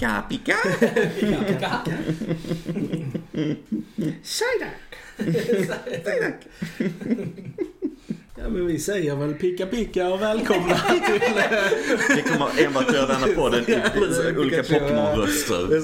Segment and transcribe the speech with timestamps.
[0.00, 0.56] Pika, pika.
[4.22, 4.80] Psyduck!
[8.36, 10.74] Ja men vi säger väl picka picka och välkomna
[11.06, 11.20] till...
[12.16, 14.62] Vi kommer enbart göra denna podden i olika.
[14.62, 15.76] Pokémon-röster.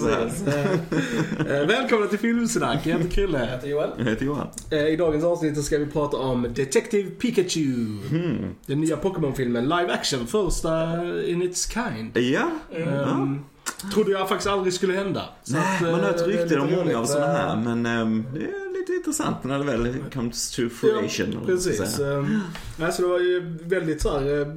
[1.61, 3.39] Eh, Välkomna till Filmsnack, jag heter Jag Krille.
[3.53, 3.91] heter Joel.
[3.99, 4.49] Jag heter Johan.
[4.71, 7.75] Eh, I dagens avsnitt ska vi prata om Detective Pikachu.
[8.11, 8.55] Hmm.
[8.67, 12.17] Den nya Pokémon-filmen, live action, första in its kind.
[12.19, 13.45] Ja, Um,
[13.95, 15.23] trodde jag faktiskt aldrig skulle hända.
[15.43, 17.87] Så Nej, att, man har hört eh, rykten om många av sådana Eh, här, men
[17.87, 21.27] ehm, det är lite intressant när det väl comes to fruition.
[21.33, 21.99] Ja, precis.
[21.99, 22.41] Um,
[22.83, 24.49] alltså det var ju väldigt så här, eh,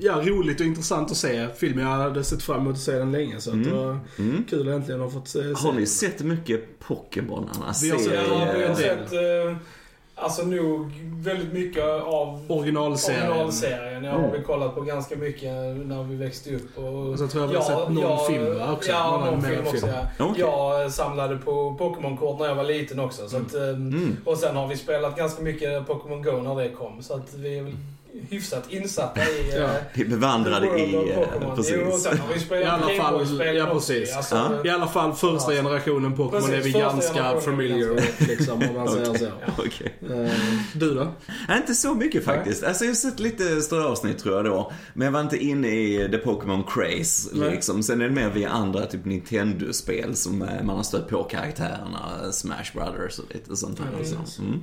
[0.00, 1.84] ja, roligt och intressant att se filmen.
[1.86, 4.44] Jag hade sett fram emot att se den länge så att det var Mm.
[4.50, 7.48] kul att äntligen ha fått se, se Har ni sett mycket Pokémon?
[7.54, 8.76] Annars Vi har sett- Ja, vi har del.
[8.76, 9.56] sett eh,
[10.20, 10.90] alltså nog
[11.22, 13.28] väldigt mycket av Originalserien.
[13.28, 14.04] originalserien.
[14.04, 15.52] Jag har väl kollat på ganska mycket
[15.86, 16.78] när vi växte upp.
[16.78, 18.90] Och, Och så tror jag vi har sett någon film va, också.
[18.90, 19.76] Ja, någon mer film också.
[19.86, 19.92] film.
[20.18, 20.24] Ja.
[20.24, 20.40] Okej.
[20.40, 23.28] Jag samlade på Pokémon-kort när jag var liten också.
[23.28, 24.16] Så att, eh, Mm.
[24.24, 27.02] Och sen har vi spelat ganska mycket Pokémon Go när det kom.
[27.02, 27.72] Så att vi är väl
[28.30, 29.50] hyfsat insatta i...
[29.52, 29.58] Ja.
[29.64, 30.94] eh, Vi bevandrade i...
[30.94, 31.42] eh, Pokémon.
[31.48, 32.02] Jo, Precis.
[32.02, 32.66] sen har vi spelat I
[32.98, 34.16] alla fall- ja, precis.
[34.16, 34.64] Alltså, Ja.
[34.64, 39.14] I alla fall första generationen Pokémon är vi ganska familiar with liksom om man säger
[39.18, 39.26] så.
[40.14, 40.30] Eh,
[40.74, 41.12] Du då?
[41.48, 42.64] Nej, inte så mycket faktiskt.
[42.64, 44.72] Alltså jag har sett lite ströavsnitt tror jag då.
[44.94, 47.82] Men jag var inte inne i the Pokémon craze liksom.
[47.82, 52.32] Sen är det mer via andra typ Nintendo-spel som eh, man har stött på karaktärerna.
[52.32, 53.86] Smash Brothers och lite sånt här.
[53.92, 54.26] Mm.
[54.26, 54.42] så.
[54.42, 54.60] Mm.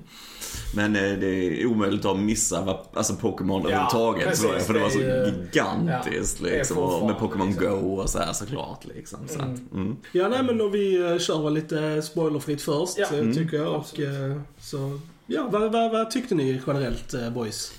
[0.76, 1.28] Men eh, det
[1.62, 4.42] är omöjligt att missa vad, alltså Pokémon Ja, överhuvudtaget precis.
[4.42, 4.64] tror jag.
[4.66, 6.78] För det var så Det ju- gigantiskt ja, det liksom.
[6.78, 7.66] Och med Pokémon liksom.
[7.82, 9.20] Go och så här såklart liksom.
[9.28, 9.96] Så att, mm.
[10.12, 13.06] Ja, nej men då vi eh, kör väl lite spoilerfritt först, Ja.
[13.14, 13.34] eh, Mm.
[13.34, 13.76] tycker jag.
[13.76, 17.72] Och, eh, så, ja, vad, vad, vad tyckte ni generellt, boys?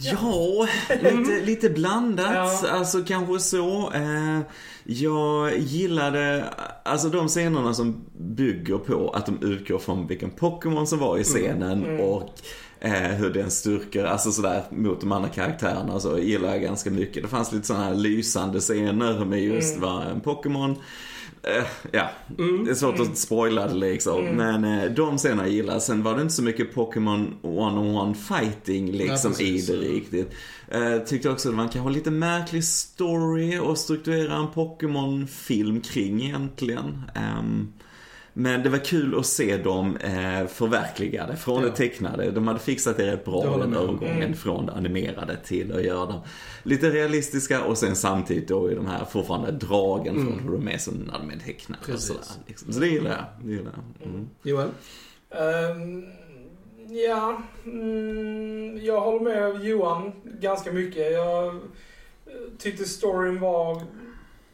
[0.00, 0.66] Ja,
[1.02, 2.30] lite, lite blandat.
[2.34, 2.68] Ja.
[2.70, 3.92] Alltså kanske så.
[3.94, 4.40] Eh,
[4.84, 6.44] jag gillade,
[6.84, 11.24] alltså de scenerna som bygger på att de utgår från vilken Pokémon som var i
[11.24, 12.00] scenen Mm.
[12.00, 12.30] och
[12.80, 17.22] eh, hur den styrker, alltså sådär mot de andra karaktärerna så gillar jag ganska mycket.
[17.22, 19.88] Det fanns lite sådana här lysande scener med just Mm.
[19.90, 20.76] vad en Pokémon
[21.42, 22.64] Eh, ja, Mm.
[22.64, 24.24] det är svårt att spoila det liksom.
[24.24, 25.82] Men eh, de scenerna gillar jag.
[25.82, 30.30] Sen var det inte så mycket Pokémon one-on-one fighting liksom Nej, i det riktigt.
[30.68, 36.22] Eh, tyckte också att man kan ha lite märklig story och strukturera en Pokémon-film kring
[36.24, 37.02] egentligen.
[37.14, 37.72] Ehm,
[38.38, 41.68] men det var kul att se dem eh, förverkligade från Ja.
[41.68, 42.30] det tecknade.
[42.30, 44.34] De hade fixat det rätt bra den övergången Mm.
[44.34, 46.20] från det animerade till att göra dem
[46.62, 50.26] lite realistiska och sen samtidigt då i de här fortfarande dragen Mm.
[50.26, 52.22] från hur de är som när de är tecknade och sådär.
[52.46, 52.72] Liksom.
[52.72, 53.24] Så det gillar jag.
[53.46, 54.08] Det gillar jag.
[54.08, 54.28] Mm.
[54.42, 54.68] Joel?
[55.30, 56.04] Ehm,
[57.08, 61.12] ja, mm, jag håller med Johan ganska mycket.
[61.12, 61.60] Jag
[62.58, 63.82] tyckte storyn var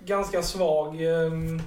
[0.05, 1.03] ganska svag.
[1.03, 1.61] Ehm,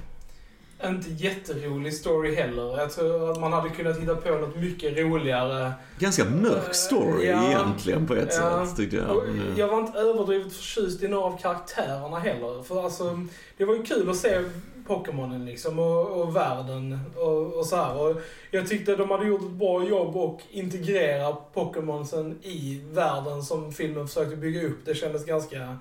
[0.85, 2.77] inte jätterolig story heller.
[2.77, 5.71] Jag tror att man hade kunnat hitta på något mycket roligare.
[5.99, 7.47] Ganska mörk story Ja.
[7.47, 8.65] egentligen på ett Ja.
[8.67, 9.23] sätt tyckte jag.
[9.29, 9.57] Mm.
[9.57, 12.63] jag var inte överdrivet förtjust i några av karaktärerna heller.
[12.63, 13.19] För alltså,
[13.57, 14.43] det var ju kul att se
[14.87, 18.01] Pokémonen liksom och, och världen och, och så här.
[18.01, 18.21] Och
[18.51, 24.07] jag tyckte de hade gjort ett bra jobb och integrera Pokémonsen i världen som filmen
[24.07, 24.77] försökte bygga upp.
[24.85, 25.77] Det kändes ganska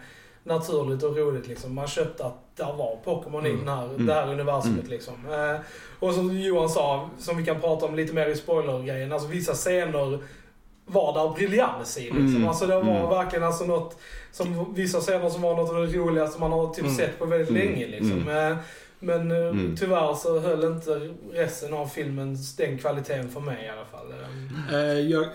[0.47, 1.75] naturligt och roligt liksom.
[1.75, 3.65] Man köpte att där var Pokémon i Mm.
[3.65, 4.07] den här, Mm.
[4.07, 4.91] det här universumet Mm.
[4.91, 5.15] liksom.
[5.31, 5.61] Eh,
[5.99, 9.55] och som Johan sa, som vi kan prata om lite mer i spoilergrejen, alltså vissa
[9.55, 10.19] scener
[10.87, 12.27] var där briljans i liksom.
[12.37, 12.49] Mm.
[12.49, 13.09] Alltså det var Mm.
[13.11, 13.97] verkligen alltså något,
[14.33, 16.97] som vissa scener som var något av det roligaste man har typ Mm.
[16.97, 17.63] sett på väldigt Mm.
[17.63, 18.23] länge liksom.
[18.29, 18.53] Mm.
[18.53, 18.59] Eh,
[18.99, 19.77] Men eh, Mm.
[19.77, 24.15] tyvärr så höll inte resten av filmen den kvaliteten för mig i alla fall.
[24.73, 25.27] Eh, jag,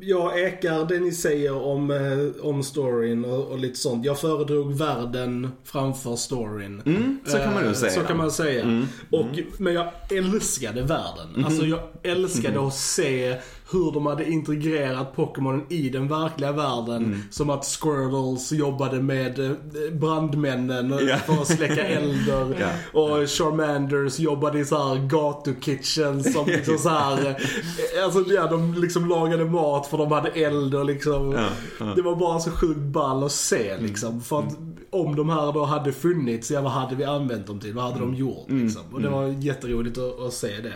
[0.00, 4.04] jag ekar det ni säger om, eh, om storyn och, och lite sånt.
[4.04, 6.82] Jag föredrog världen framför storyn.
[6.86, 7.92] Mm, så kan man Eh, ju säga.
[7.92, 8.62] Så kan man säga.
[8.62, 8.86] Mm.
[9.10, 9.26] Och,
[9.58, 11.44] Men jag älskade världen.
[11.44, 12.66] Alltså jag älskade Mhm.
[12.66, 13.36] att se
[13.72, 17.04] hur de hade integrerat Pokémon i den verkliga världen.
[17.04, 17.20] Mm.
[17.30, 19.50] Som att Squirtles jobbade med eh,
[19.92, 21.16] brandmännen Ja.
[21.16, 22.56] för att släcka elder.
[22.60, 23.00] Ja.
[23.00, 27.28] Och Charmanders jobbade i så här gatukitchen som liksom så här.
[27.28, 31.32] eh, Alltså ja, de liksom lagade mat för de hade eld och liksom.
[31.32, 31.46] Ja,
[31.80, 31.92] ja.
[31.96, 34.20] Det var bara så sjukt ball att se liksom.
[34.20, 34.56] För att
[34.90, 37.74] om de här då hade funnits, ja vad hade vi använt dem till?
[37.74, 38.64] Vad hade de gjort Mm.
[38.64, 38.82] liksom?
[38.92, 40.74] Och det var jätteroligt att, att se det.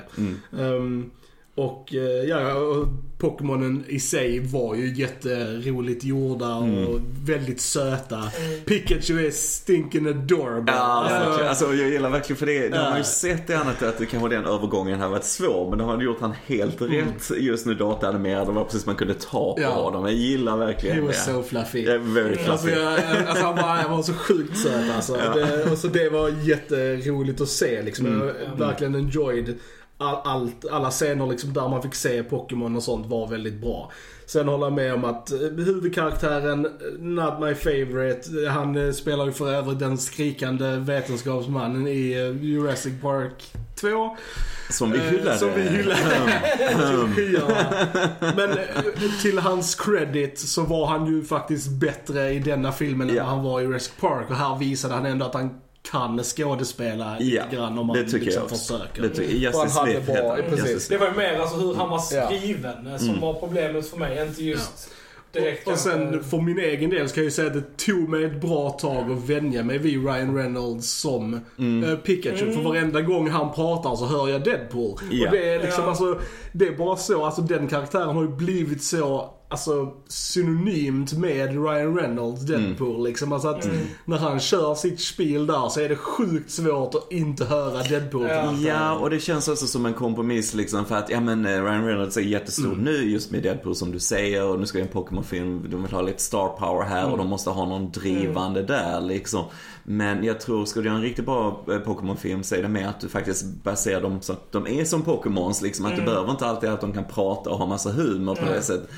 [0.58, 1.10] Mm.
[1.58, 2.86] Och eh, ja, och
[3.18, 7.02] Pokémonen i sig var ju jätteroligt gjorda och Mm.
[7.24, 8.22] väldigt söta.
[8.64, 10.72] Pikachu är stinking adorable.
[10.72, 11.44] Ja, Alltså.
[11.44, 12.68] Alltså, jag gillar verkligen för det.
[12.68, 15.68] Det har man ju sett i annat att det kanske den övergången har varit svår.
[15.70, 17.30] Men det har gjort han helt rätt.
[17.38, 18.46] Just nu dataanimerad.
[18.46, 19.70] Det var precis man kunde ta på Mm.
[19.70, 19.76] Ja.
[19.82, 20.04] honom.
[20.04, 21.32] Jag gillar He verkligen was det.
[21.32, 21.78] so fluffy.
[21.78, 22.50] Yeah, very fluffy.
[22.50, 22.92] Alltså, jag,
[23.28, 25.16] alltså han, var, han var så sjukt söt alltså.
[25.24, 25.34] Ja.
[25.34, 28.06] Det, och så det var jätteroligt att se liksom.
[28.06, 28.28] Mm.
[28.58, 29.54] Jag verkligen enjoyed
[29.98, 33.92] all, allt, alla scener liksom där man fick se Pokémon och sånt var väldigt bra.
[34.26, 38.48] Sen håller jag med om att eh, huvudkaraktären, eh, not my favorite.
[38.50, 44.16] Han eh, spelar ju för övrigt den skrikande vetenskapsmannen i eh, Jurassic Park 2.
[44.70, 45.38] Som vi Eh, hyllade.
[45.38, 46.00] Som vi hyllade.
[47.16, 47.66] Skyarna.
[48.36, 48.66] Men eh,
[49.22, 53.42] till hans credit så var han ju faktiskt bättre i denna filmen än vad han
[53.44, 54.30] var i Jurassic Park.
[54.30, 55.60] Och här visade han ändå att han
[55.90, 58.74] kan skådespela Ja, lite grann om man det tycker liksom jag också.
[58.78, 59.02] försöker.
[59.02, 60.56] Det tycker, Och han Justice Smith bra- heter han.
[60.56, 60.88] precis.
[60.88, 62.26] Det var ju mer alltså hur han var Ja.
[62.26, 63.20] skriven eh, som Mm.
[63.20, 64.26] var problemet för mig.
[64.28, 64.90] Inte just
[65.32, 68.08] direkt Och sen kanske- för min egen del ska jag ju säga att det tog
[68.08, 71.90] mig ett bra tag att vänja mig vid Ryan Reynolds som Mm.
[71.90, 72.52] eh, Pikachu.
[72.52, 74.98] För varenda gång han pratar så hör jag Deadpool.
[75.10, 75.26] Ja.
[75.26, 75.88] Och det är liksom Ja.
[75.90, 76.18] alltså,
[76.52, 81.96] det är bara så, alltså den karaktären har ju blivit så Alltså synonymt med Ryan
[81.98, 83.32] Reynolds Deadpool liksom.
[83.32, 83.68] Alltså att
[84.04, 88.26] när han kör sitt spel där så är det sjukt svårt att inte höra Deadpool.
[88.28, 88.52] Ja.
[88.52, 91.86] Ja, och det känns också som en kompromiss liksom för att, ja men eh, Ryan
[91.86, 92.78] Reynolds är jättestor Mm.
[92.84, 95.92] nu just med Deadpool som du säger och nu ska det en Pokémon-film, de vill
[95.92, 97.18] ha lite star power här och Mm.
[97.18, 99.44] de måste ha någon drivande där liksom.
[99.84, 102.86] Men jag tror, ska du göra en riktigt bra eh, Pokémon-film så är det mer
[102.88, 105.84] att du faktiskt baserar dem så att de är som Pokémons liksom.
[105.86, 106.04] Att Mm.
[106.04, 108.88] det behöver inte alltid att de kan prata och ha massa humor på det sättet.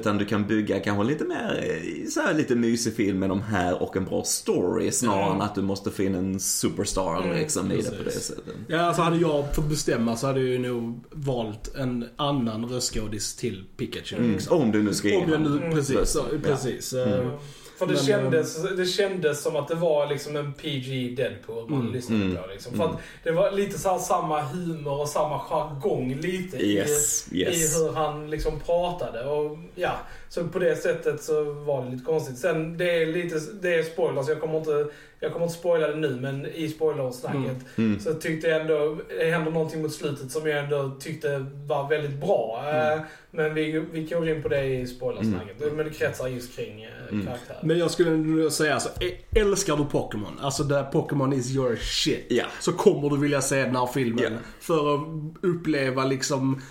[0.00, 3.42] Utan du kan bygga kanske lite mer, eh, så här lite mysig film med de
[3.42, 7.72] här och en bra story snarare än att du måste få in en superstar liksom
[7.72, 8.44] i det på det sättet.
[8.68, 13.64] Ja, alltså hade jag fått bestämma så hade jag nog valt en annan röstskådis till
[13.76, 14.32] Pikachu.
[14.32, 14.60] Liksom.
[14.62, 16.22] Om du nu ska ge Om jag nu, precis, rösten.
[16.30, 16.92] så, precis.
[16.92, 17.30] Eh, Mm.
[17.78, 21.80] För det, Men, kändes, det kändes som att det var liksom en PG Deadpool man
[21.80, 21.92] Mm.
[21.92, 22.36] lyssnade Mm.
[22.36, 22.48] på.
[22.48, 22.76] Liksom.
[22.76, 27.76] För att det var lite så samma humor och samma jargong lite Yes, i, yes.
[27.80, 29.24] i hur han liksom pratade.
[29.24, 29.92] Och ja,
[30.28, 32.38] så på det sättet så var det lite konstigt.
[32.38, 34.86] Sen det är lite, det är spoilers, jag kommer inte,
[35.20, 38.00] jag kommer inte spoila det nu men i spoilersnacket Mm.
[38.00, 42.20] så tyckte jag ändå, det hände någonting mot slutet som jag ändå tyckte var väldigt
[42.20, 42.64] bra.
[42.68, 43.00] Mm.
[43.38, 45.72] Men vi, vi går in på det i spoilersnacket.
[45.76, 47.26] Men det kretsar just kring eh, Mm.
[47.26, 47.58] karaktären.
[47.62, 51.76] Men jag skulle nog säga alltså, ä- älskar du Pokémon, alltså där Pokémon is your
[51.76, 52.26] shit.
[52.28, 52.44] Ja.
[52.60, 54.24] Så kommer du vilja se den här filmen.
[54.24, 54.38] Ja.
[54.60, 55.00] För att
[55.42, 56.62] uppleva liksom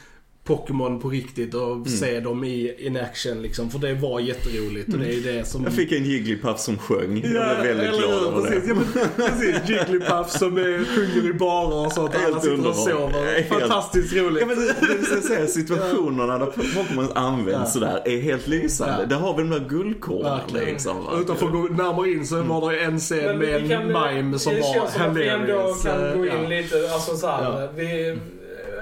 [0.47, 1.85] Pokémon på riktigt och Mm.
[1.85, 3.69] se dem i in action liksom.
[3.69, 5.63] För det var jätteroligt och det är det som...
[5.63, 7.21] Jag fick en Jigglypuff som sjöng.
[7.23, 8.69] Jag blev väldigt glad över precis, det.
[8.69, 9.69] ja, men, precis.
[9.69, 12.09] Jigglypuff som är, sjunger i barer och sånt.
[12.15, 12.89] och Helt Alla sitter och underbart.
[13.13, 13.33] sover.
[13.35, 14.41] Helt- Fantastiskt roligt.
[14.41, 17.65] Ja, men det, det vill säga, situationerna där Pokémon används Ja.
[17.65, 18.95] sådär är helt lysande.
[18.99, 19.05] Ja.
[19.05, 21.05] Det har vi de där guldkornen liksom.
[21.05, 21.11] va?
[21.21, 24.53] Utan för att gå närmare in så var det en scen med en mime som
[24.53, 26.47] det var känns som att vi ändå kan gå in Ja.
[26.49, 27.67] lite, alltså så här, Ja.
[27.75, 28.17] vi,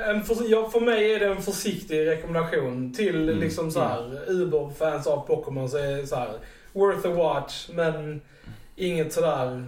[0.09, 3.39] en för, ja, för mig är det en försiktig rekommendation till Mm.
[3.39, 6.29] liksom så här Uber-fans av Pokémon så är det så här
[6.73, 8.21] worth a watch men
[8.75, 9.65] inget sådär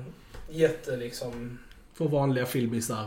[0.50, 1.60] jätte liksom.
[1.94, 3.04] För vanliga filmisar.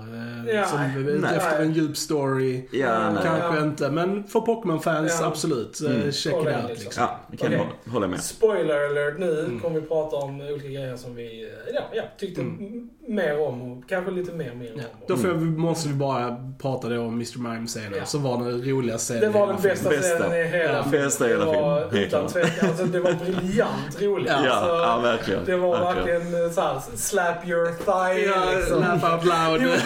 [0.49, 0.79] eh, Ja, som
[1.23, 1.37] nej.
[1.37, 2.69] efter en djup story.
[2.73, 3.23] Ja, nej.
[3.25, 3.63] Kanske Ja.
[3.65, 5.27] inte, men för Pokémon-fans Ja.
[5.27, 5.81] absolut.
[5.81, 6.13] eh, Mm.
[6.13, 7.07] Check it out in liksom.
[7.31, 7.67] Det kan Okej.
[7.85, 8.21] jag hålla- med.
[8.21, 9.61] Spoiler alert nu Mm.
[9.61, 12.89] kommer vi prata om olika grejer som vi ja, ja, tyckte Mm.
[13.09, 14.83] mer om och kanske lite mer mer Ja.
[14.93, 15.05] om.
[15.09, 17.39] Då får vi, måste vi bara prata då om Mr.
[17.39, 17.93] Mime-scenen.
[17.99, 18.05] Ja.
[18.05, 20.19] Som var den roliga scenen Det var den bästa Bästa.
[20.19, 21.05] scenen i hela Ja, filmen.
[21.05, 22.69] bästa i hela Det var filmen, utan tvekan.
[22.69, 24.29] Alltså, det var briljant roligt.
[24.29, 25.45] Ja, Alltså, ja verkligen.
[25.45, 28.81] Det var verkligen eh, såhär, slap your thigh Ja, liksom.
[28.81, 29.81] laugh out loud.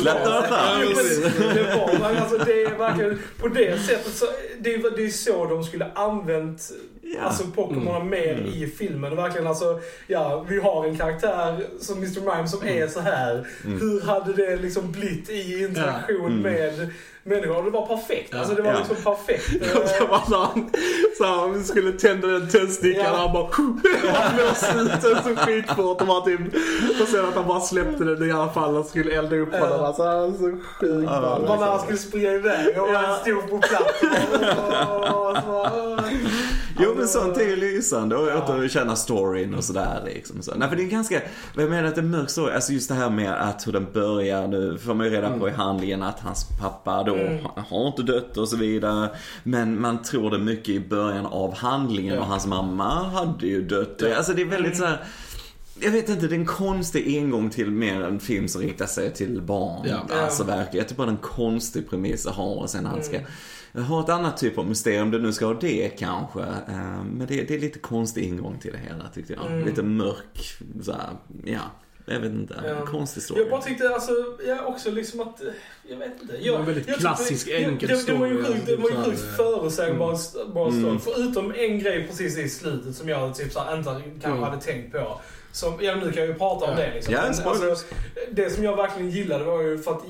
[0.00, 1.54] Slap your thigh.
[1.54, 4.26] Det var alltså det är verkligen, på det sättet så,
[4.58, 5.86] det är, det är så de skulle
[6.44, 6.72] använt
[7.06, 7.20] Ja.
[7.22, 8.46] Alltså Pokémon mer Mm.
[8.46, 9.16] i filmen.
[9.16, 12.20] Verkligen alltså, ja, vi har en karaktär som Mr.
[12.20, 12.82] Mime som Mm.
[12.82, 13.46] är så här.
[13.64, 16.40] Hur hade det liksom blivit i interaktion Mm.
[16.42, 16.88] med
[17.22, 17.62] människor?
[17.64, 18.28] Det var perfekt.
[18.32, 18.38] Ja.
[18.38, 18.78] Alltså det var Ja.
[18.78, 19.76] liksom perfekt.
[19.82, 20.70] Och så var det han,
[21.18, 23.10] så han skulle tända den tändstickan Ja.
[23.12, 23.46] och han bara
[24.34, 26.40] blåste ut den så skitfort och, bara typ,
[27.02, 29.58] och sen att han bara släppte den i alla fall och skulle elda upp Ja.
[29.58, 29.84] honom.
[29.84, 30.44] Alltså han så
[30.80, 31.20] sjukt Ja.
[31.20, 31.44] ball.
[31.48, 32.98] Man när han skulle springa iväg och Ja.
[32.98, 34.02] han stod på plats.
[34.88, 36.02] och- och så bara,
[36.78, 40.42] Jo men sånt är ju lysande och att känna storyn och sådär liksom.
[40.42, 40.54] Så.
[40.56, 41.22] Nej för det är ganska,
[41.56, 43.72] jag menar att det är en mörk story, alltså just det här med att hur
[43.72, 47.44] den börjar nu, får man ju reda på i handlingen att hans pappa då Mm.
[47.68, 49.10] har inte dött och så vidare.
[49.42, 54.02] Men man tror det mycket i början av handlingen och hans mamma hade ju dött.
[54.16, 55.04] Alltså det är väldigt så här
[55.80, 59.14] jag vet inte, det är en konstig ingång till mer en film som riktar sig
[59.14, 59.86] till barn.
[59.88, 60.16] Ja.
[60.24, 63.02] Alltså verkligen, jag tycker bara det är en konstig premiss att ha och sen han
[63.04, 63.18] ska
[63.74, 63.86] Mm.
[63.86, 66.40] ha ett annat typ av mysterium, det nu ska ha det kanske.
[66.40, 69.46] Eh, Men det, det är lite konstig ingång till det hela tyckte jag.
[69.46, 69.64] Mm.
[69.66, 71.10] Lite mörk, så här,
[71.44, 71.60] ja.
[72.06, 72.68] Jag vet inte, Ja.
[72.70, 73.40] en konstig story.
[73.40, 74.12] Jag bara tyckte alltså,
[74.46, 75.46] jag också liksom att, eh,
[75.88, 76.36] jag vet inte.
[76.40, 78.76] Jag, var en väldigt jag klassisk, tyckte- enkel det, det var ju story, sjukt, det
[78.76, 80.68] var ju så här, sjukt eh, förutsägbar story.
[80.84, 80.98] Mm.
[81.00, 83.90] Förutom en grej precis i slutet som jag typ så här, inte
[84.20, 84.42] kanske Mm.
[84.42, 85.20] hade tänkt på.
[85.54, 87.14] Som, ja nu kan jag ju prata om det liksom.
[87.14, 87.28] Ja, Men,
[87.70, 87.86] alltså,
[88.30, 90.02] det som jag verkligen gillade var ju för att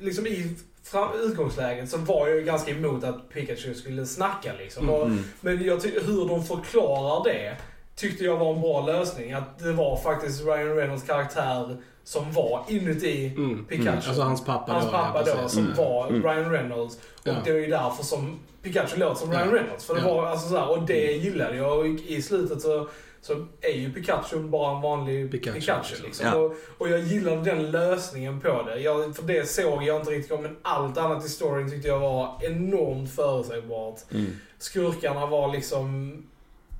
[0.00, 4.90] liksom i fram, utgångsläget så var jag ju ganska emot att Pikachu skulle snacka liksom.
[4.90, 5.24] Och, Mm.
[5.40, 7.56] men jag hur de förklarar det
[7.96, 9.32] tyckte jag var en bra lösning.
[9.32, 13.64] Att det var faktiskt Ryan Reynolds karaktär som var inuti Mm.
[13.64, 13.88] Pikachu.
[13.88, 13.94] Mm.
[14.06, 15.76] Alltså hans pappa Hans då, pappa ja, då som Mm.
[15.76, 16.22] var Mm.
[16.22, 16.96] Ryan Reynolds.
[16.96, 17.34] Och Ja.
[17.44, 19.50] det är ju därför som Pikachu låter som Ryan.
[19.50, 19.84] Reynolds.
[19.84, 20.14] För det Ja.
[20.14, 21.78] var alltså så här, och det gillade jag.
[21.78, 22.88] Och i slutet så,
[23.22, 26.02] så är ju Pikachu bara en vanlig Pikachu, Pikachu.
[26.04, 26.26] liksom.
[26.26, 26.34] Ja.
[26.34, 28.78] och, och jag gillade den lösningen på det.
[28.78, 31.98] Jag, för det såg jag inte riktigt om, men allt annat i storyn tyckte jag
[32.00, 33.98] var enormt förutsägbart.
[34.10, 34.26] Mm.
[34.58, 36.16] Skurkarna var liksom...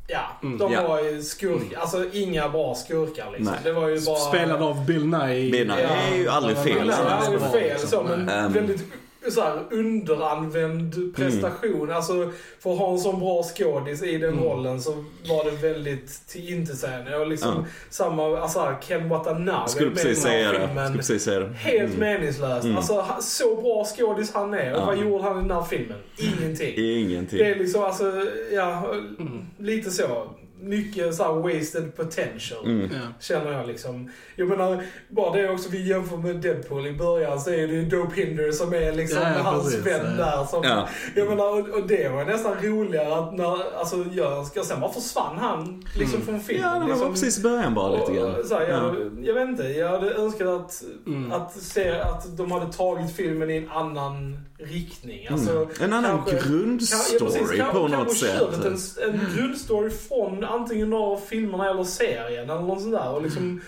[0.08, 0.58] Ja, Mm.
[0.58, 0.88] de Ja.
[0.88, 3.44] var ju skurk, alltså inga bra skurkar liksom.
[3.54, 3.60] Nej.
[3.64, 4.16] Det var ju bara...
[4.16, 5.50] Spelad av Bill Nye.
[5.52, 5.88] Bill Nye Ja.
[6.12, 6.74] är ju aldrig fel.
[6.88, 7.88] Ja, det det är är ju bra, fel liksom.
[7.88, 8.52] så, men Ehm.
[8.52, 8.84] väldigt
[9.30, 11.90] så här, underanvänd prestation.
[11.90, 14.44] Alltså, för att ha en sån bra skådis i den Mm.
[14.44, 14.92] rollen så
[15.28, 17.16] var det väldigt till intetsägande.
[17.16, 17.64] Och liksom Ja.
[17.90, 20.66] samma, alltså här, Ken Watanabe Skulle precis den här säga det.
[20.66, 20.84] filmen.
[20.86, 21.52] Skulle precis säga det.
[21.54, 21.98] Helt Mm.
[22.00, 22.64] meningslöst.
[22.64, 22.76] Mm.
[22.76, 24.72] Alltså, så bra skådis han är.
[24.74, 24.86] Och Ja.
[24.86, 25.98] vad gjorde han i den här filmen?
[26.18, 26.74] Ingenting.
[26.76, 27.38] Ingenting.
[27.38, 28.12] Det är liksom, alltså,
[28.52, 28.86] ja,
[29.18, 29.44] Mm.
[29.58, 30.26] lite så.
[30.62, 32.64] Mycket så här wasted potential.
[32.66, 32.90] Mm.
[33.20, 34.10] Känner jag liksom.
[34.36, 37.84] Jag menar, bara det också vi jämför med Deadpool i början så är det ju
[37.84, 40.24] Dope Hinder som är liksom Ja, ja, hans vän ja.
[40.24, 40.44] där.
[40.44, 40.88] Som, Ja.
[41.16, 44.92] Jag menar, och, och det var nästan roligare att när, alltså jag ska sen bara
[44.92, 46.26] försvann han liksom Mm.
[46.26, 46.64] från filmen.
[46.68, 48.44] Ja, det var liksom, precis i början bara lite och, grann.
[48.48, 48.94] så här, jag, Ja.
[49.22, 51.32] jag vet inte, jag hade önskat att, Mm.
[51.32, 55.28] att se att de hade tagit filmen i en annan riktning.
[55.28, 55.68] Alltså, Mm.
[55.80, 58.38] En annan kanske- kan, ja, grundstory precis, kan, på kan något sätt.
[58.54, 58.64] sätt.
[59.04, 63.10] En, en grundstory från antingen av filmerna eller serien eller något sånt där.
[63.14, 63.60] Och liksom,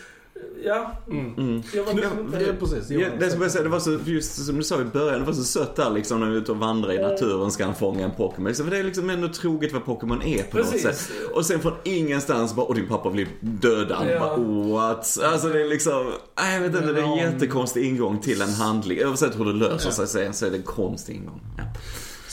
[0.64, 1.34] ja, Mm.
[1.38, 1.62] Mm.
[1.74, 2.54] jag var liksom Ja, inte...
[2.60, 2.90] precis.
[2.90, 5.26] Ja, det, som jag säga, det var så, just som du sa i början, det
[5.26, 7.74] var så sött där liksom när vi är ute och vandrar i naturen ska han
[7.74, 8.48] fånga en Pokémon.
[8.48, 10.82] Liksom, för det är liksom ändå troget vad Pokémon är på något sätt.
[10.82, 11.12] Precis.
[11.34, 14.06] Och sen från ingenstans bara, och din pappa blir dödad.
[14.10, 14.18] Ja.
[14.20, 14.36] Bara,
[14.68, 15.18] what?
[15.24, 18.52] Alltså det är liksom, nej, jag vet inte, det är en jättekonstig ingång till en
[18.52, 19.06] handling.
[19.06, 19.92] Oavsett hur det löser Ja.
[19.92, 21.40] sig sen så är det en konstig ingång.
[21.58, 21.64] Ja.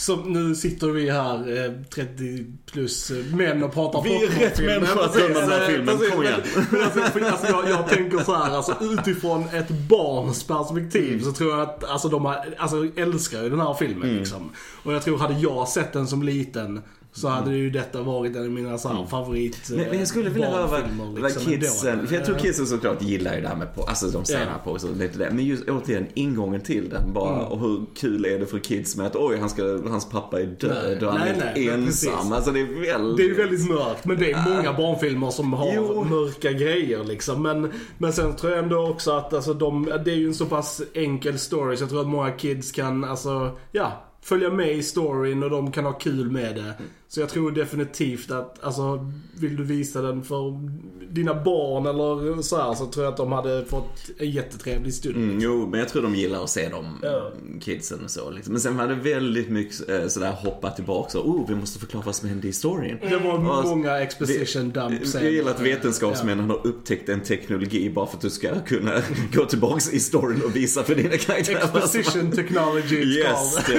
[0.02, 4.58] Så nu sitter vi här, eh, 30 plus eh, män och pratar Vi är rätt
[4.60, 6.40] människor att döma den här eh, filmen, kom igen.
[6.70, 11.32] men- alltså, för, alltså, jag, jag tänker så här, alltså utifrån ett barns perspektiv så
[11.32, 14.16] tror jag att alltså, de har, alltså, älskar ju den här filmen Mm.
[14.18, 14.50] liksom.
[14.82, 16.82] Och jag tror hade jag sett den som liten
[17.14, 19.80] så hade ju detta varit en av mina så här, favorit Mm.
[19.80, 23.02] Men, men jag skulle vilja eh, höra vad, liksom, kidsen, för jag tror kidsen såklart
[23.02, 24.38] gillar ju det här med, på, alltså de Ja.
[24.64, 25.30] på så lite det.
[25.30, 27.46] Men just återigen ingången till den bara, Mm.
[27.46, 30.46] och hur kul är det för kids med att oj, han ska, hans pappa är
[30.46, 32.32] död Nej, och han nej, är nej, ensam.
[32.32, 33.16] Alltså det är väldigt...
[33.16, 36.04] Det är väldigt mörkt, men det är många barnfilmer som har Jo.
[36.04, 37.42] mörka grejer liksom.
[37.42, 40.46] Men, men sen tror jag ändå också att alltså, de, det är ju en så
[40.46, 44.82] pass enkel story så jag tror att många kids kan, alltså, ja, följa med i
[44.82, 46.72] storyn och de kan ha kul med det.
[47.14, 50.68] Så jag tror definitivt att, alltså, vill du visa den för
[51.10, 55.16] dina barn eller så här så tror jag att de hade fått en jättetrevlig stund.
[55.16, 57.30] Mm, jo, men jag tror de gillar att se de Ja.
[57.60, 58.30] kidsen och så.
[58.30, 58.52] Liksom.
[58.52, 62.02] Men sen var det väldigt mycket eh, sådär hoppa tillbaka så, oh, vi måste förklara
[62.06, 62.98] vad som hände i historien.
[63.08, 65.14] Det var Och- många exposition dumps.
[65.14, 68.92] Jag gillar att vetenskapsmännen har upptäckt en teknologi bara för att du ska kunna
[69.34, 71.56] gå tillbaks i storyn och visa för dina karaktärer.
[71.78, 73.76] Exposition technology Yes, det,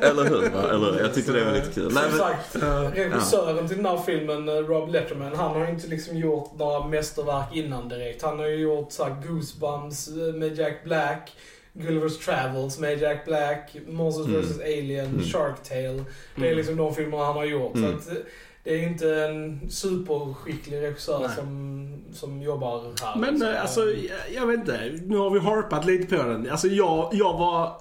[0.00, 0.42] eller hur?
[0.44, 1.92] Eller, jag tyckte det var lite kul.
[1.94, 2.04] Nej,
[2.52, 2.61] men,
[2.94, 7.56] regissören till den här filmen, eh, Rob Letterman, han har inte liksom gjort några mästerverk
[7.56, 8.22] innan direkt.
[8.22, 11.32] Han har ju gjort så här, Goosebumps eh, med Jack Black,
[11.74, 14.40] Gulliver's Travels med Jack Black, Monsters Mm.
[14.40, 15.22] vs Alien, Mm.
[15.22, 16.04] Shark Tale.
[16.34, 16.56] Det är Mm.
[16.56, 17.74] liksom de filmerna han har gjort.
[17.76, 17.90] Mm.
[17.90, 18.22] Så att, eh,
[18.64, 21.30] det är ju inte en superskicklig regissör Nej.
[21.36, 23.16] som, som jobbar här.
[23.20, 23.48] Men liksom.
[23.50, 24.98] eh, alltså, jag, jag vet inte.
[25.06, 26.50] Nu har vi harpat lite på den.
[26.50, 27.76] Alltså jag, jag var...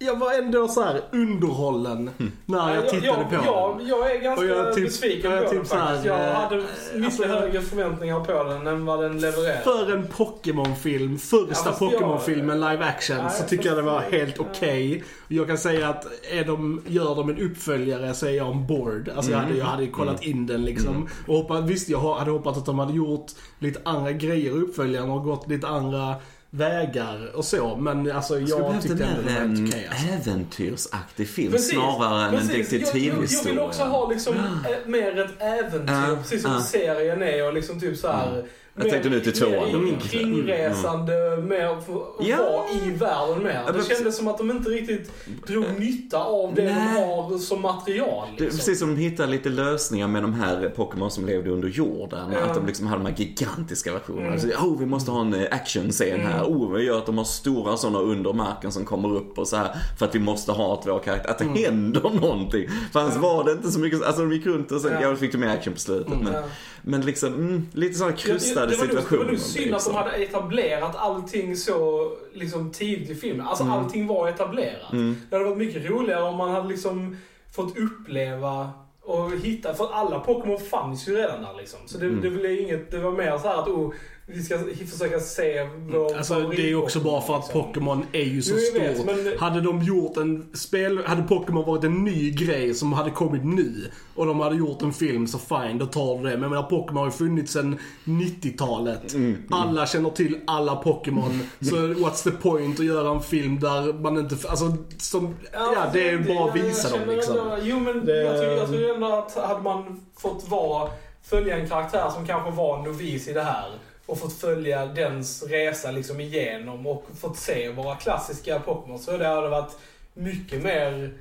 [0.00, 2.10] Jag var ändå så här underhållen
[2.46, 3.86] när jag tittade jag, på jag, den.
[3.88, 6.06] jag är ganska Och jag typ- besviken jag på typ den så här, faktiskt.
[6.06, 9.60] Jag eh, hade mycket alltså- högre förväntningar på den än vad den levererade.
[9.64, 14.38] För en Pokémon-film, första Ja, Pokémon-filmen live action, Nej, så tycker jag det var helt
[14.38, 15.04] okej.
[15.28, 19.10] Jag kan säga att är de, gör de en uppföljare så är jag on board.
[19.16, 20.94] Alltså jag, hade, jag hade ju kollat in den liksom.
[20.96, 21.08] Mm.
[21.26, 23.26] Och hoppat, visst, jag hade hoppats att de hade gjort
[23.58, 26.14] lite andra grejer i uppföljaren och gått lite andra
[26.50, 27.76] vägar och så.
[27.76, 29.88] Men alltså jag behövt tyckte ändå det var helt en okej.
[29.90, 30.30] alltså.
[30.30, 32.72] äventyrsaktig film Precis, snarare än en precis.
[32.72, 33.52] Jag, jag, jag detektivhistoria.
[33.52, 34.42] vill också ha liksom eh,
[34.86, 36.60] mer ett äventyr, Ja, precis som ja.
[36.60, 38.44] serien är och liksom typ så här.
[38.80, 39.68] Jag tänkte nu till tvåan.
[39.68, 39.98] Mm.
[40.00, 42.36] kringresande, mer för att Ja.
[42.36, 43.62] vara i världen mer.
[43.66, 45.10] Ja, Det men- kändes som att de inte riktigt
[45.46, 46.74] drog nytta av det Nej.
[46.74, 48.28] de har som material.
[48.36, 48.58] Det Liksom.
[48.58, 52.32] precis som de hittar lite lösningar med de här Pokémon som levde under jorden.
[52.32, 52.38] Ja.
[52.38, 54.26] Att de liksom hade de här gigantiska versionerna.
[54.26, 54.40] Mm.
[54.40, 56.44] Så, oh, vi måste ha en eh, actionscen här.
[56.44, 59.56] Oh, vi gör att de har stora sådana under marken som kommer upp och så
[59.56, 59.68] här.
[59.98, 61.30] För att vi måste ha ett vår karaktär.
[61.30, 62.68] Att det händer någonting.
[62.92, 65.08] För annars var det inte så mycket, alltså de gick runt och sen, Ja.
[65.08, 66.20] ja, fick de med action på slutet.
[66.22, 66.42] Men, Ja.
[66.88, 69.18] Men liksom, mm, lite sådana krystade det, det, nog- situationer.
[69.18, 69.92] Det var nog synd att liksom.
[69.92, 73.46] de hade etablerat allting så liksom, tidigt i filmen.
[73.46, 74.92] Alltså allting var etablerat.
[74.92, 75.16] Mm.
[75.30, 77.16] Det hade varit mycket roligare om man hade liksom
[77.54, 78.70] fått uppleva
[79.02, 81.80] och hitta, för alla Pokémon fanns ju redan där liksom.
[81.86, 82.20] Så det, Mm.
[82.20, 83.92] det, blev inget, det var mer så här att oh,
[84.30, 84.58] vi ska
[84.90, 87.52] försöka se vår Alltså det är också bara för att.
[87.52, 89.06] Pokémon är ju så stort.
[89.06, 93.44] men- Hade de gjort en spel, hade Pokémon varit en ny grej som hade kommit
[93.44, 96.30] nu och de hade gjort en film så fine, då tar du det.
[96.30, 99.14] Men jag menar Pokémon har ju funnits sedan 90-talet.
[99.50, 101.40] Alla känner till alla Pokémon.
[101.60, 106.08] så what's the point att göra en film där man inte, alltså som, ja, det
[106.08, 107.38] är bara att visa dem liksom.
[107.38, 110.88] ändå- Jo men Det- jag tror, jag tror ändå att hade man fått vara,
[111.22, 113.64] följa en karaktär som kanske var novis i det här
[114.08, 119.26] och fått följa dens resa liksom igenom och fått se våra klassiska Pokémon så det
[119.26, 119.76] hade varit
[120.14, 121.14] mycket mer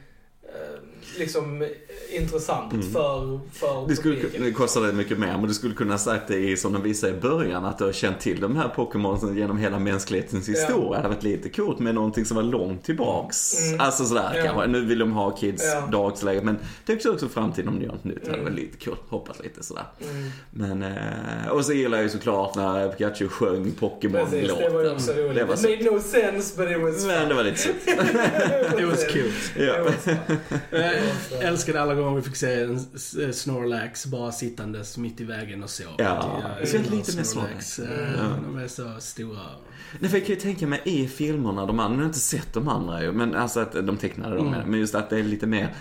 [0.44, 0.80] eh,
[1.18, 1.68] liksom
[2.10, 3.88] intressant för, för Mm.
[3.88, 4.44] Det skulle publiken.
[4.44, 7.20] det kostade mycket mer, men du skulle kunna sagt det i, som de visade i
[7.20, 10.90] början, att du har känt till de här Pokémon genom hela mänsklighetens historia.
[10.90, 13.68] Det hade varit lite coolt med någonting som var långt tillbaks.
[13.68, 13.80] Mm.
[13.82, 14.44] Alltså sådär Ja.
[14.44, 14.68] kanske.
[14.68, 15.88] Nu vill de ha kids Ja.
[15.92, 18.16] dagsläge, men det är också, också framtiden om de gör något nytt.
[18.26, 18.54] Det hade Mm.
[18.54, 19.02] varit lite coolt.
[19.10, 19.84] Hoppas lite sådär.
[20.12, 20.30] Mm.
[20.52, 24.58] Men, eh, och så gillar jag ju såklart när Pikachu sjöng Precis, Pokémon-låten.
[24.60, 25.36] det var ju också roligt.
[25.36, 25.70] Det var It så.
[25.70, 27.76] made no sense but it was Men det var lite sött.
[28.80, 29.32] It was cute.
[31.30, 31.36] Så.
[31.36, 32.80] Jag älskade alla gånger vi fick se en
[33.34, 35.88] Snorlax bara sittandes mitt i vägen och sov.
[35.98, 37.80] Ja, jag gillar lite mer Snorlax.
[37.80, 37.86] Ja.
[38.46, 39.40] De är så stora.
[40.00, 42.20] Nej, för jag kan ju tänka mig i filmerna, de andra, nu har jag inte
[42.20, 44.70] sett de andra ju, men alltså att de tecknade dem, Mm.
[44.72, 45.76] men just att det är lite mer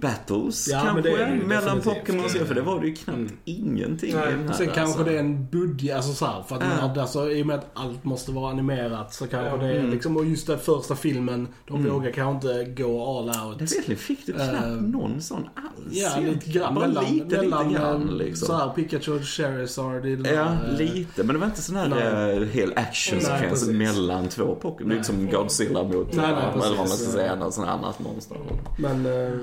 [0.00, 1.80] battles Ja, kanske, det mellan.
[1.80, 2.44] Pokémon Ja.
[2.44, 3.32] för det var det ju knappt Mm.
[3.44, 4.28] ingenting Nej.
[4.28, 4.54] i den här.
[4.54, 5.04] Sen kanske alltså.
[5.04, 6.68] det är en budget, alltså så här, för att Ja.
[6.68, 9.56] man hade, alltså, i och med att allt måste vara animerat så kanske Ja.
[9.56, 9.90] det är Mm.
[9.90, 11.92] liksom, och just den första filmen, de Mm.
[11.92, 13.58] vågar kanske inte gå all out.
[13.58, 15.86] Det vet ni, fick du knappt Eh, någon sån alls?
[15.90, 16.74] Ja, lite grann.
[16.74, 18.46] Bara mellan, lite, mellan lite grann eh, liksom.
[18.46, 20.06] så här, Pikachu och Charizard.
[20.06, 21.24] i den Ja, eh, lite.
[21.24, 22.38] Men det var inte sån här Nej.
[22.38, 24.88] uh, hel actionsekvens mellan två Pokémon.
[24.88, 27.68] Det är inte som Godzilla mot, Nej, nej, eller vad man ska säga, något sånt
[27.68, 28.36] annat monster.
[28.78, 29.06] Men...
[29.06, 29.38] eh, Nej,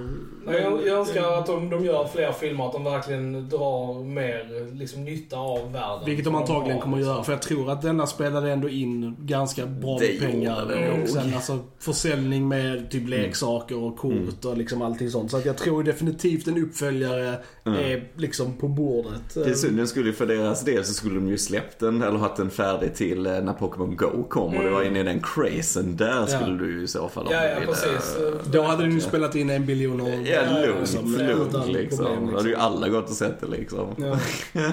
[0.47, 5.03] Jag, jag önskar att de, de gör fler filmer, att de verkligen drar mer liksom,
[5.03, 6.05] nytta av världen.
[6.05, 7.23] Vilket de antagligen kommer att göra.
[7.23, 10.65] För jag tror att denna spelade ändå in ganska bra Det med pengar.
[10.65, 15.31] det Och sen alltså försäljning med typ leksaker och kort och liksom allting sånt.
[15.31, 17.35] Så att jag tror definitivt en uppföljare
[17.67, 17.79] Mm.
[17.79, 19.33] är liksom på bordet.
[19.33, 22.01] Det är synd, den skulle ju för deras del så skulle de ju släppt den
[22.01, 25.03] eller haft den färdig till eh, när Pokémon Go kom och det var inne i
[25.03, 25.95] den crazen.
[25.97, 28.17] Där skulle du ju i så fall om Ja, du ja precis.
[28.51, 30.14] Då hade den ju spelat in en biljon år.
[30.23, 32.05] Ja, lugnt, liksom, lugnt liksom.
[32.05, 33.95] problem, Då hade ju alla gått och sett det liksom.
[33.97, 34.19] Ja.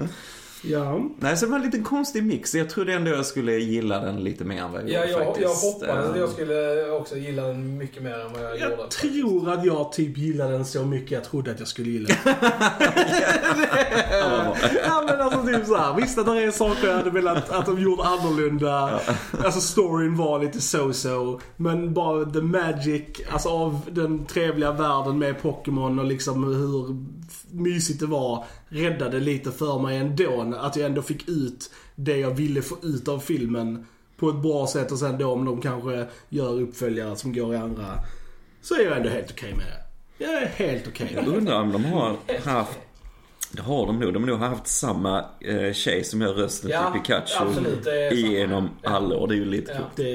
[0.66, 1.00] ja.
[1.18, 2.54] Nej, så det var en liten konstig mix.
[2.54, 5.20] Jag trodde ändå jag skulle gilla den lite mer än vad jag Ja, gjorde jag,
[5.20, 5.64] jag faktiskt.
[5.64, 8.76] hoppades att Eh, jag skulle också gilla den mycket mer än vad jag, gjorde.
[8.82, 12.08] Jag tror att jag typ gillade den så mycket jag trodde att jag skulle gilla
[12.24, 12.34] den.
[14.84, 17.80] ja men alltså typ såhär, visst att det är saker jag hade velat att de
[17.80, 19.00] gjorde annorlunda.
[19.44, 21.40] Alltså storyn var lite so-so.
[21.56, 23.02] Men bara the magic,
[23.32, 26.96] alltså av den trevliga världen med Pokémon och liksom hur
[27.50, 28.44] mysigt det var.
[28.68, 30.54] Räddade lite för mig ändå.
[30.60, 33.86] Att jag ändå fick ut det jag ville få ut av filmen.
[34.16, 37.56] På ett bra sätt och sen då om de kanske gör uppföljare som går i
[37.56, 37.86] andra.
[38.62, 39.82] Så är jag ändå helt okej med det.
[40.24, 41.38] Jag är helt okej med Jag det.
[41.38, 42.78] undrar om de har haft
[43.52, 44.12] det har de nog.
[44.14, 48.14] De har nog haft samma eh, tjej som gör rösten Ja, till Pikachu absolut, det
[48.14, 48.90] genom Ja.
[48.90, 49.28] alla år.
[49.28, 49.80] Det är ju lite Ja.
[49.96, 50.10] Det,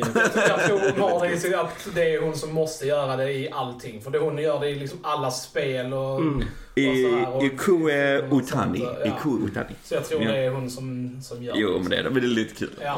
[0.50, 3.32] Jag tror hon har det i sig att det är hon som måste göra det
[3.34, 4.02] i allting.
[4.02, 6.38] För det hon gör det i liksom alla spel och, Mm.
[6.72, 7.46] och I, sådär.
[7.46, 8.80] Ikue Utani.
[8.84, 9.06] ja.
[9.06, 9.76] Ikue Utani.
[9.84, 10.32] Så jag tror Ja.
[10.32, 12.10] det är hon som, som gör Jo, men det är det.
[12.10, 12.70] Men det är lite kul.
[12.82, 12.98] Ja.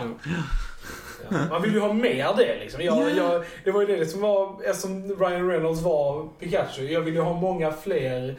[1.50, 2.82] Man vill ju ha mer det liksom.
[2.82, 3.10] Jag, Ja.
[3.10, 7.24] jag, det var ju det som var, eftersom Ryan Reynolds var Pikachu, jag ville ju
[7.24, 8.36] ha många fler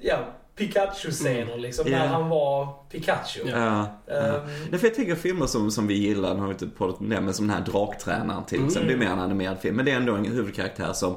[0.00, 0.18] ja,
[0.56, 1.98] Pikachu-scener liksom, Ja.
[1.98, 3.40] när han var Pikachu.
[3.44, 3.86] Ja.
[4.06, 4.14] ja.
[4.14, 4.40] Ehm,
[4.70, 7.08] Nej, för jag tänker filmer som, som vi gillar, nu har vi inte pratat om
[7.08, 8.68] det, men som den här Draktränaren till Mm.
[8.68, 8.88] exempel.
[8.88, 11.16] Det är mer en animerad film, men det är ändå en huvudkaraktär som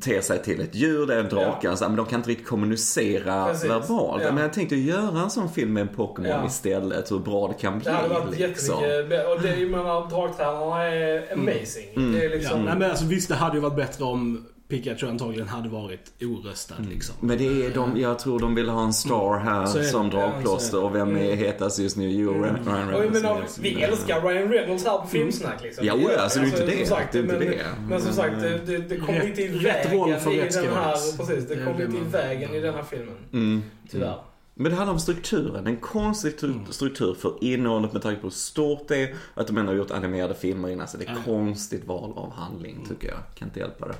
[0.00, 2.46] ter sig till ett djur, det är en drake, alltså, men de kan inte riktigt
[2.48, 3.70] kommunicera Precis.
[3.70, 4.22] verbalt.
[4.22, 4.32] Ja.
[4.32, 6.46] Men jag tänkte göra en sån film med en Pokémon Ja.
[6.46, 7.84] istället, hur bra det kan bli.
[7.84, 8.84] det hade varit liksom.
[8.84, 11.88] jättemycket Och det, jag menar, dragtränarna är amazing.
[11.96, 12.12] Mm.
[12.12, 12.64] Det är ja, liksom...
[12.64, 16.74] nej, men alltså, visst, det hade ju varit bättre om Pikachu antagligen hade varit oröstad
[16.90, 17.14] liksom.
[17.20, 19.84] Men det är de, jag tror de vill ha en star här Så det.
[19.84, 20.82] som dragplåster det.
[20.84, 22.10] och vem är hetast just nu?
[22.10, 23.22] Jo, Ryan Ryan Och jag Reynolds.
[23.22, 25.86] menar, vi älskar Ryan Reynolds här på Filmsnack liksom.
[25.86, 26.76] Ja, ja, alltså, det är inte det.
[26.86, 27.64] som sagt, Det är inte men, det.
[27.88, 30.40] Men som sagt, det, det, det kom Rätt- lite i rätt roll vägen för i
[30.40, 33.14] rätt den här, precis, det Det kom det lite i vägen i den här filmen.
[33.32, 33.62] Mm.
[33.90, 34.18] Tyvärr.
[34.54, 36.66] Men det handlar om strukturen, en konstig stru- Mm.
[36.72, 39.90] struktur för innehållet med tanke på hur stort det är att de ändå har gjort
[39.90, 40.88] animerade filmer innan.
[40.88, 41.16] Så det är Ja.
[41.24, 43.18] konstigt val av handling tycker jag.
[43.34, 43.94] Kan inte hjälpa det.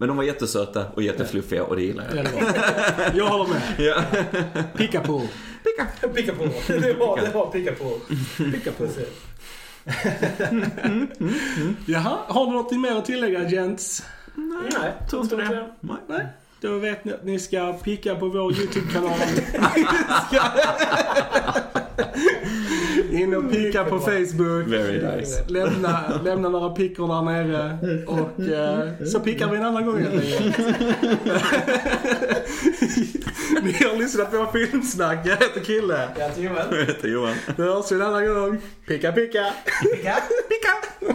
[0.00, 2.24] Men de var jättesöta och jättefluffiga och det gillar Ja, jag.
[2.24, 2.42] det var.
[3.18, 3.62] Jag håller med.
[3.78, 4.02] Ja.
[4.76, 5.20] Pikachu.
[6.14, 6.44] Picka på.
[6.66, 7.98] Det var, det var picka på.
[8.44, 8.70] Pikachu.
[8.78, 9.08] Precis.
[11.86, 14.02] Jaha, har du något mer att tillägga gents?
[14.34, 15.66] Nej, Tror inte det.
[15.80, 15.96] Nej.
[16.08, 16.26] Nej.
[16.60, 19.10] Då vet ni att ni ska picka på vår YouTube-kanal.
[23.18, 24.66] In och picka på Facebook.
[24.66, 25.44] Very nice.
[25.48, 30.14] Lämna, lämna några pickor där nere och eh, så pickar vi en annan gång helt
[30.40, 30.68] enkelt.
[33.62, 35.18] Ni har lyssnat på Filmsnack.
[35.26, 36.08] Jag heter Kille.
[36.18, 36.66] Jag heter Joel.
[36.70, 37.34] Jag heter Johan.
[37.56, 38.58] Då hörs vi en annan gång.
[38.86, 39.46] Picka picka.
[39.82, 40.14] Picka.
[40.48, 41.14] Picka.